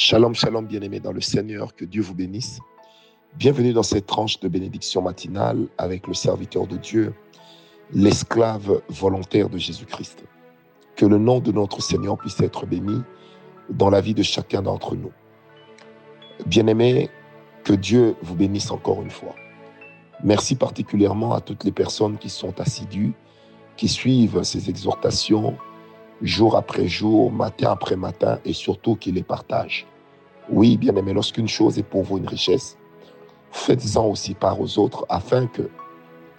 [0.00, 2.60] Shalom, shalom, bien-aimés dans le Seigneur, que Dieu vous bénisse.
[3.34, 7.12] Bienvenue dans cette tranche de bénédiction matinale avec le serviteur de Dieu,
[7.92, 10.22] l'esclave volontaire de Jésus-Christ.
[10.94, 13.02] Que le nom de notre Seigneur puisse être béni
[13.70, 15.10] dans la vie de chacun d'entre nous.
[16.46, 17.10] Bien-aimés,
[17.64, 19.34] que Dieu vous bénisse encore une fois.
[20.22, 23.14] Merci particulièrement à toutes les personnes qui sont assidues,
[23.76, 25.58] qui suivent ces exhortations
[26.22, 29.86] jour après jour, matin après matin, et surtout qui les partagent.
[30.50, 32.76] Oui, bien-aimés, lorsqu'une chose est pour vous une richesse,
[33.50, 35.68] faites-en aussi part aux autres afin que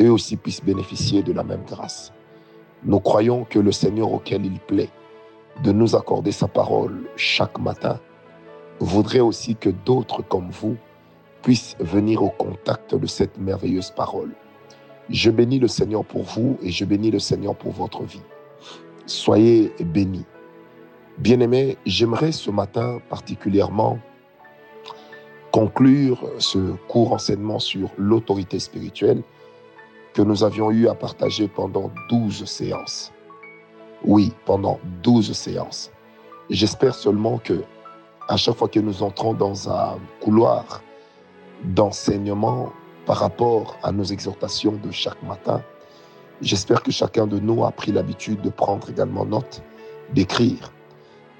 [0.02, 2.12] eux aussi puissent bénéficier de la même grâce.
[2.84, 4.90] Nous croyons que le Seigneur auquel il plaît
[5.64, 8.00] de nous accorder sa parole chaque matin
[8.80, 10.78] voudrait aussi que d'autres comme vous
[11.42, 14.34] puissent venir au contact de cette merveilleuse parole.
[15.10, 18.22] Je bénis le Seigneur pour vous et je bénis le Seigneur pour votre vie.
[19.10, 20.28] Soyez bénis.
[21.18, 23.98] Bien-aimés, j'aimerais ce matin particulièrement
[25.52, 29.24] conclure ce court enseignement sur l'autorité spirituelle
[30.14, 33.12] que nous avions eu à partager pendant 12 séances.
[34.04, 35.90] Oui, pendant 12 séances.
[36.52, 37.64] J'espère seulement que
[38.28, 40.84] à chaque fois que nous entrons dans un couloir
[41.64, 42.72] d'enseignement
[43.08, 45.64] par rapport à nos exhortations de chaque matin,
[46.42, 49.62] j'espère que chacun de nous a pris l'habitude de prendre également note,
[50.14, 50.72] d'écrire.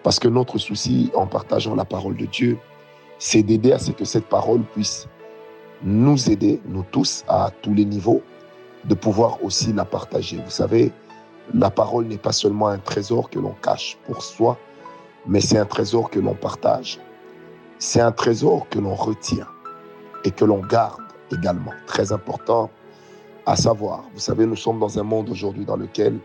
[0.04, 2.58] Parce que notre souci en partageant la parole de Dieu,
[3.18, 5.08] c'est d'aider à ce que cette parole puisse
[5.84, 8.22] nous aider, nous tous, à tous les niveaux,
[8.86, 10.38] de pouvoir aussi la partager.
[10.38, 10.92] Vous savez,
[11.54, 14.58] la parole n'est pas seulement un trésor que l'on cache pour soi,
[15.28, 17.00] mais c'est un trésor que l'on partage.
[17.78, 19.48] C'est un trésor que l'on retient
[20.24, 21.72] et que l'on garde également.
[21.88, 22.70] Très important
[23.50, 24.04] à savoir.
[24.14, 26.20] Vous savez, nous sommes dans un monde aujourd'hui dans lequel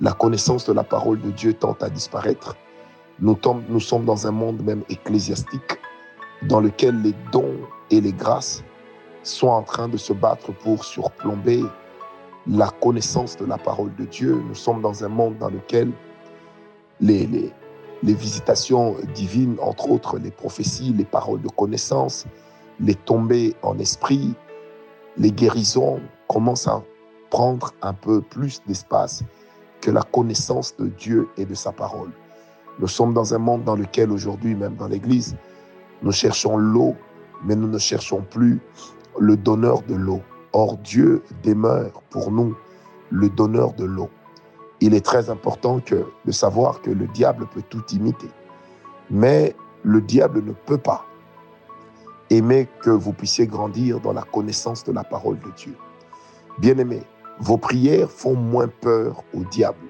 [0.00, 2.56] la connaissance de la parole de Dieu tend à disparaître.
[3.20, 3.36] Nous,
[3.68, 5.78] nous sommes dans un monde même ecclésiastique
[6.44, 7.58] dans lequel les dons
[7.90, 8.64] et les grâces
[9.22, 11.62] sont en train de se battre pour surplomber
[12.46, 14.42] la connaissance de la parole de Dieu.
[14.48, 15.92] Nous sommes dans un monde dans lequel
[17.02, 17.52] les, les,
[18.02, 22.24] les visitations divines, entre autres les prophéties, les paroles de connaissance,
[22.80, 24.32] les tombées en esprit,
[25.18, 26.82] les guérisons commencent à
[27.30, 29.22] prendre un peu plus d'espace
[29.80, 32.10] que la connaissance de Dieu et de sa parole.
[32.78, 35.36] Nous sommes dans un monde dans lequel aujourd'hui, même dans l'Église,
[36.02, 36.94] nous cherchons l'eau,
[37.44, 38.60] mais nous ne cherchons plus
[39.18, 40.22] le donneur de l'eau.
[40.52, 42.56] Or, Dieu demeure pour nous
[43.10, 44.08] le donneur de l'eau.
[44.80, 45.80] Il est très important
[46.24, 48.28] de savoir que le diable peut tout imiter.
[49.10, 51.04] Mais le diable ne peut pas
[52.30, 55.74] aimer que vous puissiez grandir dans la connaissance de la parole de Dieu.
[56.58, 57.04] Bien-aimés,
[57.38, 59.86] vos prières font moins peur au diable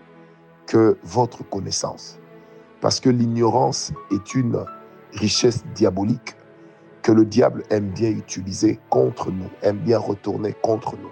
[0.67, 2.19] que votre connaissance.
[2.81, 4.65] Parce que l'ignorance est une
[5.13, 6.37] richesse diabolique
[7.03, 11.11] que le diable aime bien utiliser contre nous, aime bien retourner contre nous.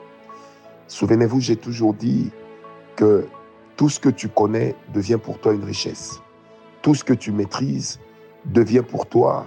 [0.89, 2.31] Souvenez-vous, j'ai toujours dit
[2.95, 3.27] que
[3.77, 6.21] tout ce que tu connais devient pour toi une richesse.
[6.83, 7.99] Tout ce que tu maîtrises
[8.45, 9.47] devient pour toi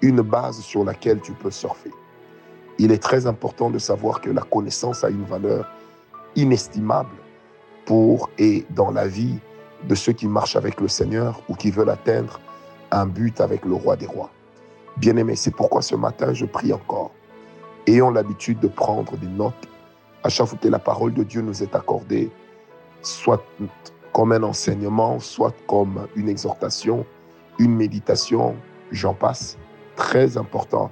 [0.00, 1.90] une base sur laquelle tu peux surfer.
[2.82, 5.68] Il est très important de savoir que la connaissance a une valeur
[6.34, 7.14] inestimable
[7.84, 9.38] pour et dans la vie
[9.86, 12.40] de ceux qui marchent avec le Seigneur ou qui veulent atteindre
[12.90, 14.30] un but avec le roi des rois.
[14.96, 17.10] Bien-aimés, c'est pourquoi ce matin, je prie encore.
[17.86, 19.68] Ayons l'habitude de prendre des notes
[20.24, 22.30] à chaque fois que la parole de Dieu nous est accordée,
[23.02, 23.44] soit
[24.14, 27.04] comme un enseignement, soit comme une exhortation,
[27.58, 28.56] une méditation,
[28.90, 29.58] j'en passe.
[29.96, 30.90] Très important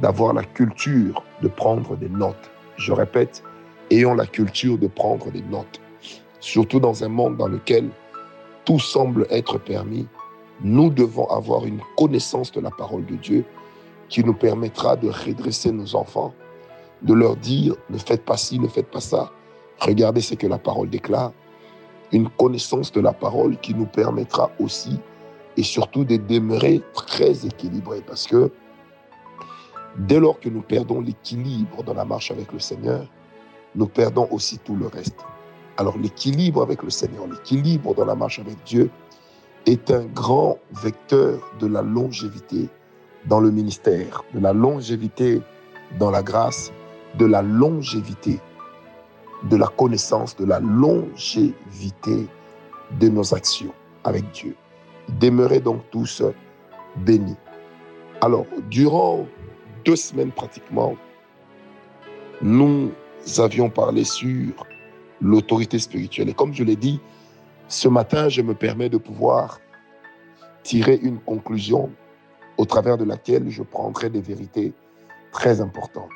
[0.00, 2.50] d'avoir la culture de prendre des notes.
[2.76, 3.42] Je répète,
[3.90, 5.80] ayons la culture de prendre des notes.
[6.40, 7.90] Surtout dans un monde dans lequel
[8.64, 10.06] tout semble être permis,
[10.62, 13.44] nous devons avoir une connaissance de la parole de Dieu
[14.08, 16.34] qui nous permettra de redresser nos enfants,
[17.02, 19.30] de leur dire ne faites pas ci, ne faites pas ça.
[19.80, 21.32] Regardez ce que la parole déclare.
[22.12, 25.00] Une connaissance de la parole qui nous permettra aussi
[25.56, 28.50] et surtout de demeurer très équilibrés parce que
[29.96, 33.06] dès lors que nous perdons l'équilibre dans la marche avec le Seigneur,
[33.74, 35.18] nous perdons aussi tout le reste.
[35.76, 38.90] Alors l'équilibre avec le Seigneur, l'équilibre dans la marche avec Dieu,
[39.66, 42.68] est un grand vecteur de la longévité
[43.26, 45.40] dans le ministère, de la longévité
[45.98, 46.72] dans la grâce,
[47.18, 48.40] de la longévité
[49.50, 52.26] de la connaissance, de la longévité
[53.00, 53.72] de nos actions
[54.04, 54.54] avec Dieu.
[55.20, 56.22] Demeurez donc tous
[56.96, 57.36] bénis.
[58.20, 59.26] Alors, durant
[59.84, 60.96] deux semaines pratiquement,
[62.40, 62.90] nous
[63.38, 64.66] avions parlé sur
[65.20, 66.28] l'autorité spirituelle.
[66.28, 67.00] Et comme je l'ai dit,
[67.68, 69.60] ce matin, je me permets de pouvoir
[70.62, 71.90] tirer une conclusion
[72.58, 74.72] au travers de laquelle je prendrai des vérités
[75.32, 76.10] très importantes.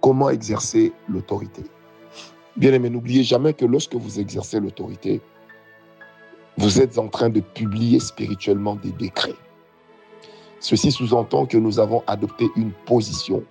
[0.00, 1.62] Comment exercer l'autorité?
[2.56, 5.20] Bien aimé, n'oubliez jamais que lorsque vous exercez l'autorité,
[6.58, 9.34] vous êtes en train de publier spirituellement des décrets.
[10.62, 13.42] Ceci sous-entend que nous avons adopté une position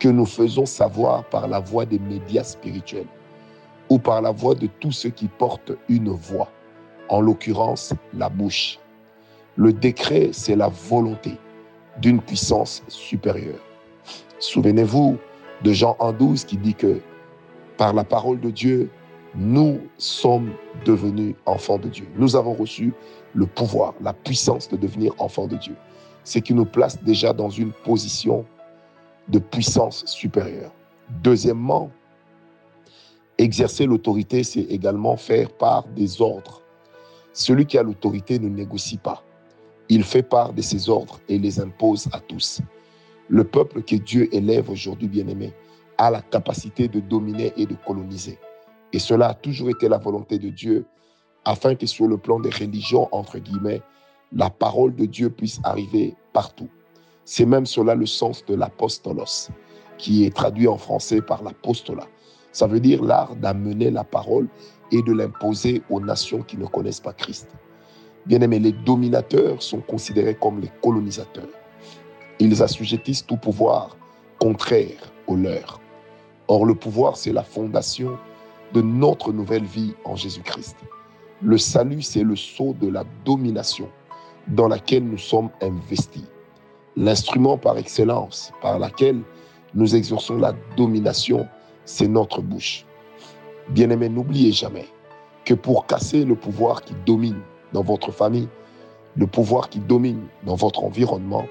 [0.00, 3.06] que nous faisons savoir par la voix des médias spirituels
[3.88, 6.50] ou par la voix de tous ceux qui portent une voix,
[7.08, 8.80] en l'occurrence la bouche.
[9.54, 11.38] Le décret, c'est la volonté
[12.02, 13.60] d'une puissance supérieure.
[14.40, 15.18] Souvenez-vous
[15.62, 17.00] de Jean 1.12 qui dit que
[17.76, 18.90] par la parole de Dieu,
[19.36, 20.50] nous sommes
[20.84, 22.08] devenus enfants de Dieu.
[22.16, 22.92] Nous avons reçu
[23.34, 25.76] le pouvoir, la puissance de devenir enfants de Dieu.
[26.30, 28.46] Ce qui nous place déjà dans une position
[29.26, 30.70] de puissance supérieure.
[31.24, 31.90] Deuxièmement,
[33.36, 36.62] exercer l'autorité, c'est également faire part des ordres.
[37.32, 39.24] Celui qui a l'autorité ne négocie pas.
[39.88, 42.60] Il fait part de ses ordres et les impose à tous.
[43.28, 45.52] Le peuple que Dieu élève aujourd'hui, bien-aimé,
[45.98, 48.38] a la capacité de dominer et de coloniser.
[48.92, 50.86] Et cela a toujours été la volonté de Dieu,
[51.44, 53.82] afin que sur le plan des religions, entre guillemets,
[54.32, 56.68] la parole de Dieu puisse arriver partout.
[57.24, 59.50] C'est même cela le sens de l'apostolos,
[59.98, 62.06] qui est traduit en français par l'apostolat.
[62.52, 64.48] Ça veut dire l'art d'amener la parole
[64.90, 67.48] et de l'imposer aux nations qui ne connaissent pas Christ.
[68.26, 71.48] Bien aimé, les dominateurs sont considérés comme les colonisateurs.
[72.38, 73.96] Ils assujettissent tout pouvoir
[74.38, 75.80] contraire au leur.
[76.48, 78.18] Or, le pouvoir, c'est la fondation
[78.72, 80.76] de notre nouvelle vie en Jésus-Christ.
[81.42, 83.88] Le salut, c'est le sceau de la domination
[84.48, 86.24] dans laquelle nous sommes investis.
[86.96, 89.20] L'instrument par excellence par laquelle
[89.74, 91.46] nous exerçons la domination,
[91.84, 92.84] c'est notre bouche.
[93.68, 94.86] Bien-aimés, n'oubliez jamais
[95.44, 97.40] que pour casser le pouvoir qui domine
[97.72, 98.48] dans votre famille,
[99.16, 101.44] le pouvoir qui domine dans votre environnement,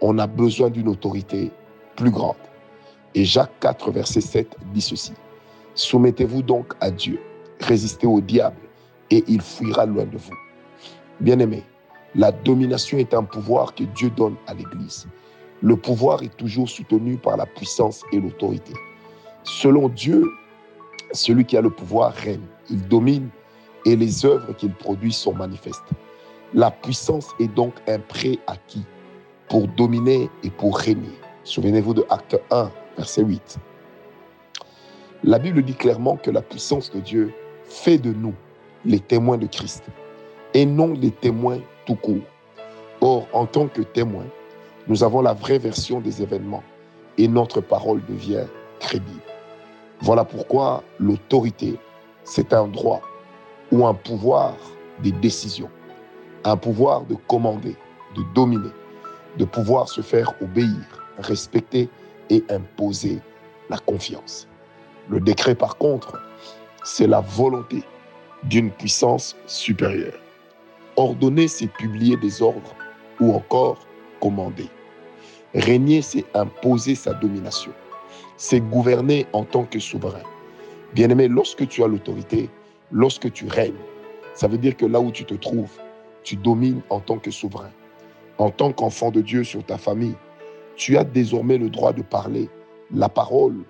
[0.00, 1.50] on a besoin d'une autorité
[1.96, 2.36] plus grande.
[3.14, 5.12] Et Jacques 4, verset 7 dit ceci.
[5.74, 7.20] Soumettez-vous donc à Dieu,
[7.60, 8.60] résistez au diable,
[9.10, 10.34] et il fuira loin de vous.
[11.20, 11.64] Bien-aimés,
[12.16, 15.06] la domination est un pouvoir que Dieu donne à l'Église.
[15.62, 18.72] Le pouvoir est toujours soutenu par la puissance et l'autorité.
[19.44, 20.24] Selon Dieu,
[21.12, 23.28] celui qui a le pouvoir règne, il domine
[23.84, 25.84] et les œuvres qu'il produit sont manifestes.
[26.54, 28.84] La puissance est donc un préacquis
[29.48, 31.12] pour dominer et pour régner.
[31.44, 33.58] Souvenez-vous de Acte 1, verset 8.
[35.22, 37.32] La Bible dit clairement que la puissance de Dieu
[37.64, 38.34] fait de nous
[38.84, 39.84] les témoins de Christ
[40.56, 42.24] et non les témoins tout court.
[43.02, 44.24] Or, en tant que témoins,
[44.88, 46.62] nous avons la vraie version des événements
[47.18, 48.46] et notre parole devient
[48.80, 49.20] crédible.
[50.00, 51.78] Voilà pourquoi l'autorité,
[52.24, 53.02] c'est un droit
[53.70, 54.54] ou un pouvoir
[55.02, 55.68] des décisions,
[56.44, 57.76] un pouvoir de commander,
[58.16, 58.72] de dominer,
[59.36, 61.90] de pouvoir se faire obéir, respecter
[62.30, 63.20] et imposer
[63.68, 64.48] la confiance.
[65.10, 66.18] Le décret, par contre,
[66.82, 67.82] c'est la volonté
[68.44, 70.14] d'une puissance supérieure.
[70.96, 72.74] Ordonner, c'est publier des ordres
[73.20, 73.86] ou encore
[74.20, 74.68] commander.
[75.54, 77.72] Régner, c'est imposer sa domination.
[78.38, 80.22] C'est gouverner en tant que souverain.
[80.94, 82.48] Bien-aimé, lorsque tu as l'autorité,
[82.90, 83.74] lorsque tu règnes,
[84.34, 85.72] ça veut dire que là où tu te trouves,
[86.22, 87.70] tu domines en tant que souverain.
[88.38, 90.16] En tant qu'enfant de Dieu sur ta famille,
[90.76, 92.48] tu as désormais le droit de parler
[92.90, 93.64] la parole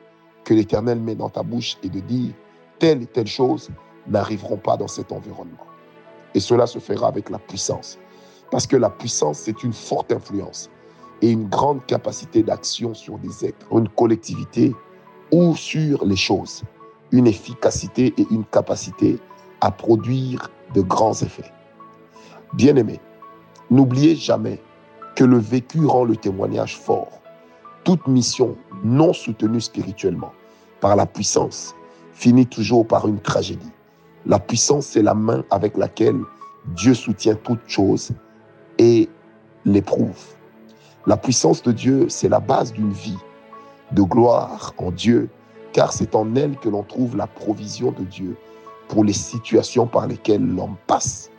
[0.45, 2.33] que l'Éternel met dans ta bouche et de dire
[2.79, 3.71] telle et telle chose
[4.07, 5.67] n'arriveront pas dans cet environnement.
[6.37, 7.99] Et cela se fera avec la puissance.
[8.51, 10.71] Parce que la puissance, c'est une forte influence
[11.23, 14.75] et une grande capacité d'action sur des êtres, une collectivité
[15.33, 16.63] ou sur les choses,
[17.11, 19.19] une efficacité et une capacité
[19.63, 21.51] à produire de grands effets.
[22.53, 23.01] Bien-aimés,
[23.71, 24.61] n'oubliez jamais
[25.15, 27.23] que le vécu rend le témoignage fort.
[27.83, 30.33] Toute mission non soutenue spirituellement
[30.81, 31.75] par la puissance
[32.13, 33.73] finit toujours par une tragédie.
[34.29, 36.19] La puissance, c'est la main avec laquelle
[36.75, 38.11] Dieu soutient toutes choses
[38.77, 39.09] et
[39.65, 40.19] l'éprouve.
[41.07, 43.19] La puissance de Dieu, c'est la base d'une vie
[43.93, 45.29] de gloire en Dieu,
[45.73, 48.37] car c'est en elle que l'on trouve la provision de Dieu
[48.89, 51.31] pour les situations par lesquelles l'homme passe.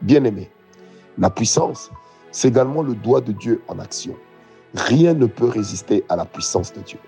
[0.00, 0.50] Bien-aimé,
[1.18, 1.92] la puissance,
[2.32, 4.16] c'est également le doigt de Dieu en action.
[4.74, 6.98] Rien ne peut résister à la puissance de Dieu.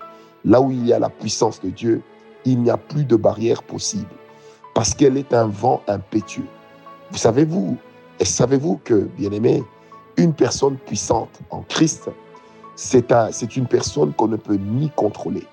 [0.45, 2.01] Là où il y a la puissance de Dieu,
[2.45, 4.07] il n'y a plus de barrière possible
[4.75, 6.47] parce qu'elle est un vent impétueux.
[7.09, 7.77] Vous savez-vous,
[8.19, 9.63] et savez-vous que, bien aimé,
[10.17, 12.09] une personne puissante en Christ,
[12.75, 15.47] c'est un, une personne qu'on ne peut ni contrôler,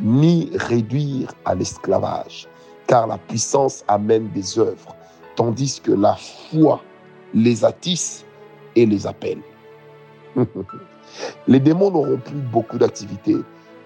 [0.00, 2.48] ni réduire à l'esclavage,
[2.86, 4.94] car la puissance amène des œuvres,
[5.34, 6.80] tandis que la foi
[7.34, 8.24] les attisse
[8.76, 9.42] et les appelle.
[11.48, 13.34] les démons n'auront plus beaucoup d'activité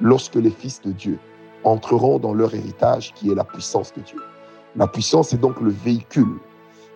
[0.02, 1.18] lorsque les fils de Dieu
[1.64, 4.18] entreront dans leur héritage qui est la puissance de Dieu.
[4.76, 6.38] La puissance est donc le véhicule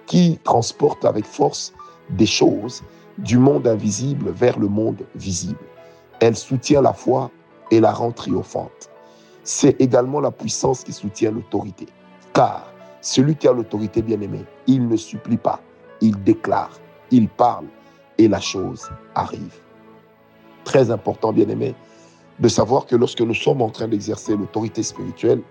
[0.07, 1.75] qui transporte avec force
[2.11, 2.83] des choses
[3.19, 5.59] du monde invisible vers le monde visible.
[6.21, 7.31] Elle soutient la foi
[7.71, 8.91] et la rend triomphante.
[9.43, 11.87] C'est également la puissance qui soutient l'autorité.
[12.33, 15.61] Car celui qui a l'autorité bien-aimée, il ne supplie pas,
[16.01, 16.79] il déclare,
[17.11, 17.67] il parle
[18.19, 19.55] et la chose arrive.
[20.65, 21.75] Très important, bien-aimé,
[22.39, 25.43] de savoir que lorsque nous sommes en train d'exercer l'autorité spirituelle,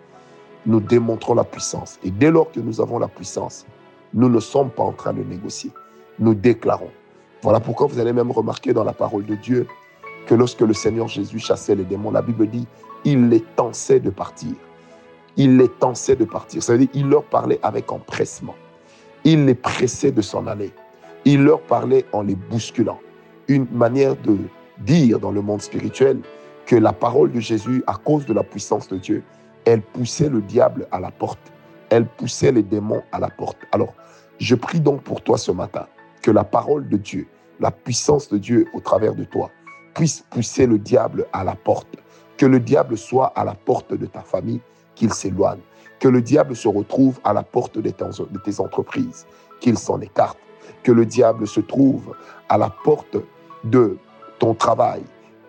[0.65, 2.00] nous démontrons la puissance.
[2.03, 3.65] Et dès lors que nous avons la puissance,
[4.13, 5.72] nous ne sommes pas en train de négocier.
[6.19, 6.91] Nous déclarons.
[7.41, 9.67] Voilà pourquoi vous allez même remarquer dans la parole de Dieu
[10.25, 12.65] que lorsque le Seigneur Jésus chassait les démons, la Bible dit,
[13.03, 14.53] il les tensait de partir.
[15.38, 16.63] Il les tensait de partir.
[16.63, 18.55] Ça veut dire, il leur parlait avec empressement.
[19.24, 20.72] Il les pressait de s'en aller.
[21.25, 23.00] Il leur parlait en les bousculant.
[23.48, 24.38] Une manière de
[24.79, 26.19] dire dans le monde spirituel
[26.65, 29.24] que la parole de Jésus, à cause de la puissance de Dieu,
[29.65, 31.51] elle poussait le diable à la porte.
[31.89, 33.57] Elle poussait les démons à la porte.
[33.72, 33.93] Alors,
[34.39, 35.88] je prie donc pour toi ce matin
[36.22, 37.27] que la parole de Dieu,
[37.60, 39.50] la puissance de Dieu au travers de toi,
[39.93, 41.98] puisse pousser le diable à la porte.
[42.38, 44.62] Que le diable soit à la porte de ta famille,
[44.93, 45.62] qu'il s'éloigne.
[46.00, 49.25] Que le diable se retrouve à la porte de tes entreprises,
[49.62, 50.38] qu'il s'en écarte.
[50.84, 52.15] Que le diable se trouve
[52.50, 53.17] à la porte
[53.63, 53.98] de
[54.38, 55.03] ton travail,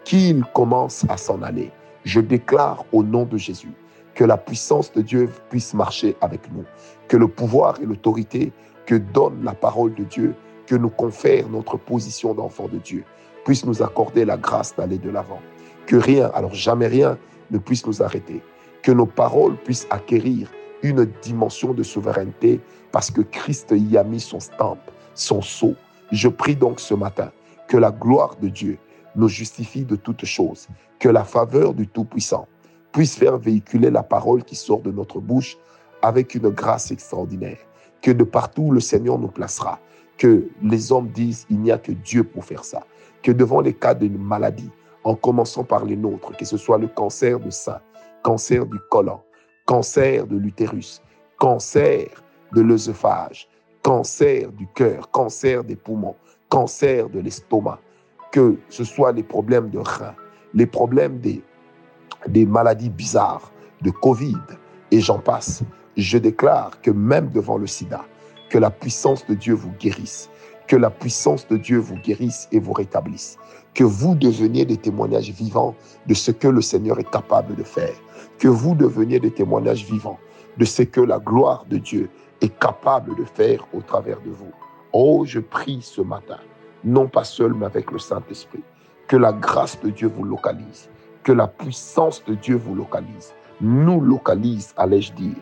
[0.04, 1.72] qu'il commence à s'en aller.
[2.04, 3.74] Je déclare au nom de Jésus
[4.16, 6.64] que la puissance de Dieu puisse marcher avec nous,
[7.06, 8.50] que le pouvoir et l'autorité
[8.86, 10.34] que donne la parole de Dieu,
[10.66, 13.04] que nous confère notre position d'enfant de Dieu,
[13.44, 15.40] puisse nous accorder la grâce d'aller de l'avant.
[15.86, 17.18] Que rien, alors jamais rien,
[17.50, 18.42] ne puisse nous arrêter.
[18.82, 20.50] Que nos paroles puissent acquérir
[20.82, 22.60] une dimension de souveraineté
[22.92, 24.78] parce que Christ y a mis son stamp,
[25.14, 25.74] son sceau.
[26.10, 27.30] Je prie donc ce matin
[27.68, 28.78] que la gloire de Dieu
[29.14, 30.68] nous justifie de toutes choses,
[30.98, 32.48] que la faveur du Tout-Puissant
[32.96, 35.58] puisse faire véhiculer la parole qui sort de notre bouche
[36.00, 37.58] avec une grâce extraordinaire,
[38.00, 39.78] que de partout le Seigneur nous placera,
[40.16, 42.86] que les hommes disent il n'y a que Dieu pour faire ça,
[43.22, 44.70] que devant les cas d'une maladie,
[45.04, 47.82] en commençant par les nôtres, que ce soit le cancer de sein,
[48.22, 49.20] cancer du côlon,
[49.66, 51.02] cancer de l'utérus,
[51.36, 52.08] cancer
[52.54, 53.46] de l'œsophage,
[53.82, 56.16] cancer du cœur, cancer des poumons,
[56.48, 57.78] cancer de l'estomac,
[58.32, 60.14] que ce soit les problèmes de rein,
[60.54, 61.42] les problèmes des,
[62.28, 64.36] des maladies bizarres, de Covid,
[64.90, 65.62] et j'en passe,
[65.96, 68.04] je déclare que même devant le sida,
[68.48, 70.30] que la puissance de Dieu vous guérisse,
[70.66, 73.38] que la puissance de Dieu vous guérisse et vous rétablisse,
[73.74, 75.74] que vous deveniez des témoignages vivants
[76.06, 77.94] de ce que le Seigneur est capable de faire,
[78.38, 80.18] que vous deveniez des témoignages vivants
[80.56, 82.08] de ce que la gloire de Dieu
[82.40, 84.50] est capable de faire au travers de vous.
[84.92, 86.38] Oh, je prie ce matin,
[86.84, 88.62] non pas seul, mais avec le Saint-Esprit,
[89.08, 90.88] que la grâce de Dieu vous localise,
[91.26, 95.34] que la puissance de Dieu vous localise, nous localise, allais-je dire,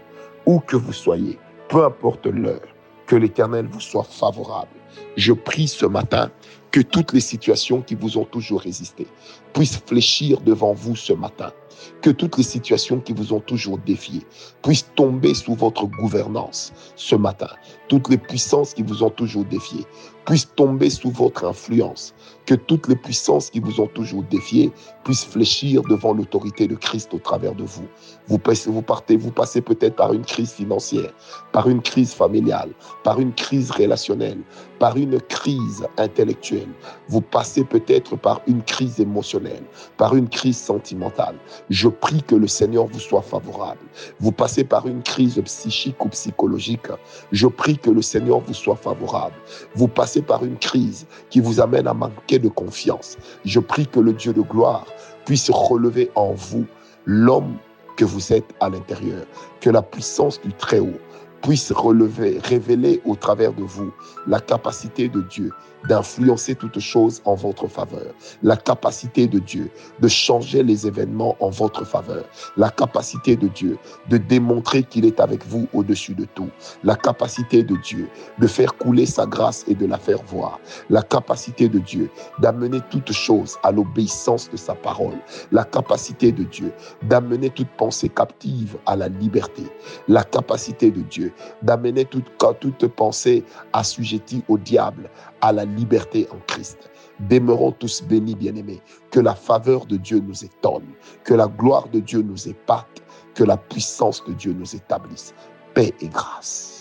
[0.46, 1.38] où que vous soyez,
[1.68, 2.66] peu importe l'heure,
[3.06, 4.70] que l'Éternel vous soit favorable.
[5.18, 6.30] Je prie ce matin
[6.70, 9.06] que toutes les situations qui vous ont toujours résisté
[9.52, 11.52] puissent fléchir devant vous ce matin
[12.02, 14.22] que toutes les situations qui vous ont toujours défié
[14.62, 17.50] puissent tomber sous votre gouvernance ce matin.
[17.88, 19.84] Toutes les puissances qui vous ont toujours défié
[20.24, 22.14] puissent tomber sous votre influence.
[22.46, 24.70] Que toutes les puissances qui vous ont toujours défié
[25.04, 27.86] puissent fléchir devant l'autorité de Christ au travers de vous.
[28.26, 31.10] Vous, vous partez, vous passez peut-être par une crise financière,
[31.52, 32.70] par une crise familiale,
[33.02, 34.40] par une crise relationnelle,
[34.78, 36.68] par une crise intellectuelle.
[37.08, 39.64] Vous passez peut-être par une crise émotionnelle,
[39.96, 41.36] par une crise sentimentale.
[41.70, 43.80] Je prie que le Seigneur vous soit favorable.
[44.20, 46.88] Vous passez par une crise psychique ou psychologique.
[47.32, 49.34] Je prie que le Seigneur vous soit favorable.
[49.74, 53.16] Vous passez par une crise qui vous amène à manquer de confiance.
[53.44, 54.86] Je prie que le Dieu de gloire
[55.24, 56.66] puisse relever en vous
[57.06, 57.56] l'homme
[57.96, 59.24] que vous êtes à l'intérieur.
[59.60, 60.98] Que la puissance du Très-Haut
[61.40, 63.92] puisse relever, révéler au travers de vous
[64.26, 65.50] la capacité de Dieu
[65.88, 71.50] d'influencer toutes choses en votre faveur, la capacité de Dieu de changer les événements en
[71.50, 72.24] votre faveur,
[72.56, 76.48] la capacité de Dieu de démontrer qu'il est avec vous au-dessus de tout,
[76.82, 80.58] la capacité de Dieu de faire couler sa grâce et de la faire voir,
[80.90, 85.18] la capacité de Dieu d'amener toutes choses à l'obéissance de sa parole,
[85.52, 86.72] la capacité de Dieu
[87.02, 89.62] d'amener toute pensée captive à la liberté,
[90.08, 95.10] la capacité de Dieu d'amener toute, toute pensée assujettie au diable
[95.40, 96.90] à la liberté en Christ.
[97.28, 98.80] Demeurons tous bénis, bien-aimés.
[99.10, 100.86] Que la faveur de Dieu nous étonne,
[101.24, 103.02] que la gloire de Dieu nous épate,
[103.34, 105.34] que la puissance de Dieu nous établisse.
[105.74, 106.73] Paix et grâce.